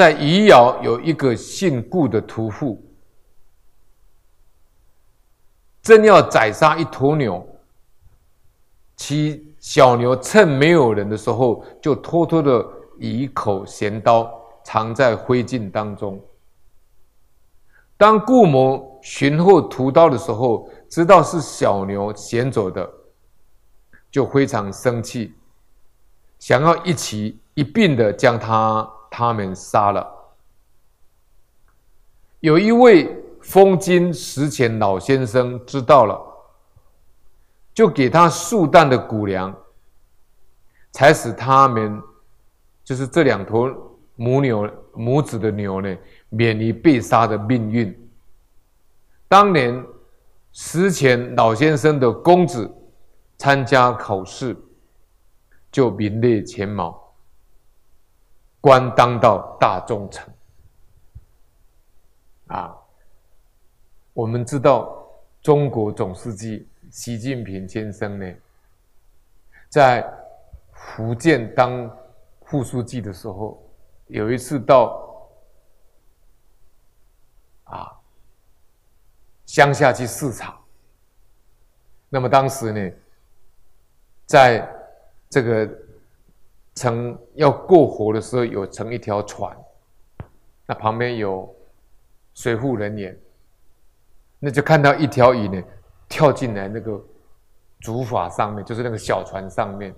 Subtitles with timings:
[0.00, 2.82] 在余姚有一个姓顾的屠户，
[5.82, 7.46] 正要宰杀一头牛，
[8.96, 12.66] 其小牛趁没有人的时候，就偷偷的
[12.98, 14.26] 以口闲刀
[14.64, 16.18] 藏在灰烬当中。
[17.98, 22.90] 当顾某寻后屠刀的时候，知道是小牛衔走的，
[24.10, 25.34] 就非常生气，
[26.38, 30.06] 想要一起一并的将他他们杀了。
[32.38, 36.18] 有一位封金石前老先生知道了，
[37.74, 39.54] 就给他数担的谷粮，
[40.92, 42.00] 才使他们
[42.82, 43.68] 就是这两头
[44.16, 45.96] 母牛母子的牛呢，
[46.28, 48.10] 免于被杀的命运。
[49.28, 49.84] 当年
[50.52, 52.70] 石前老先生的公子
[53.38, 54.56] 参加考试，
[55.70, 56.99] 就名列前茅，
[58.60, 60.28] 官当到大中丞。
[62.48, 62.76] 啊，
[64.12, 65.06] 我们知道
[65.40, 68.34] 中国总书记习近平先生呢，
[69.68, 70.04] 在
[70.72, 71.90] 福建当
[72.46, 73.62] 副书记的时候，
[74.06, 75.28] 有一次到
[77.64, 77.96] 啊。
[79.46, 80.56] 乡下去视察，
[82.08, 82.96] 那么当时呢，
[84.24, 84.64] 在
[85.28, 85.68] 这个
[86.74, 89.56] 乘要过河的时候，有乘一条船，
[90.66, 91.54] 那旁边有
[92.34, 93.18] 水护人员，
[94.38, 95.62] 那就看到一条鱼呢
[96.08, 97.02] 跳进来那个
[97.80, 99.94] 竹筏上面，就是那个小船上面。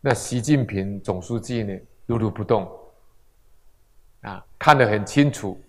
[0.00, 2.70] 那习近平总书记呢如如不动，
[4.22, 5.60] 啊，看得很清楚，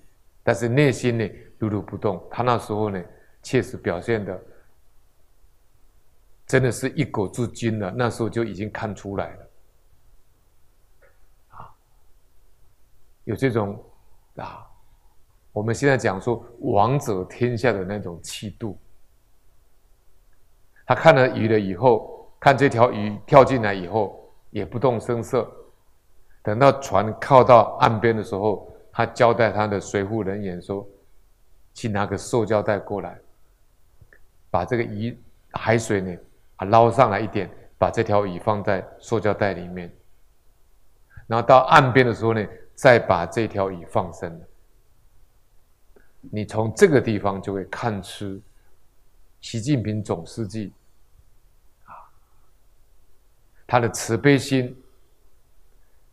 [0.43, 1.29] 但是内心呢。
[1.57, 3.01] 如如不动，他那时候呢，
[3.41, 4.37] 确实表现的
[6.47, 7.91] 真的是一国之君了。
[7.91, 9.49] 那时候就已经看出来了，
[11.49, 11.69] 啊，
[13.23, 13.83] 有这种
[14.35, 14.65] 啊，
[15.51, 18.77] 我们现在讲说王者天下的那种气度。
[20.85, 25.51] 他看了鱼了以后，看这条鱼跳进来以后，也不动声色。
[26.43, 30.87] 等到船靠到岸边的时候，他交代他的随扈人员说。
[31.77, 33.19] 去拿个塑胶袋过来，
[34.49, 35.21] 把这个鱼
[35.51, 36.17] 海水呢
[36.55, 39.93] 啊捞上来一点，把这条鱼放在塑胶袋里面，
[41.27, 44.41] 然后到岸边的时候呢，再把这条鱼放生。
[46.31, 48.41] 你从这个地方就会看出
[49.41, 50.73] 习近平总书记
[51.85, 51.93] 啊，
[53.67, 54.75] 他的慈悲心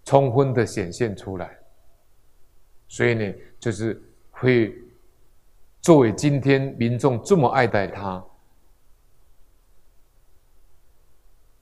[0.05, 1.59] 充分的显现出来，
[2.89, 4.01] 所以呢，就是
[4.31, 4.75] 会。
[5.81, 8.25] 作为今天民众这么爱戴他，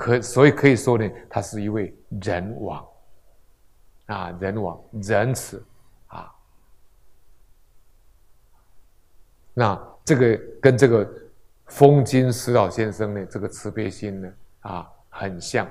[0.00, 2.88] 可所以可以说呢，他是一位仁王，
[4.06, 5.62] 啊，仁王仁慈
[6.06, 6.34] 啊。
[9.52, 11.06] 那这个跟这个
[11.66, 15.68] 封金石老先生呢，这个慈悲心呢，啊，很像。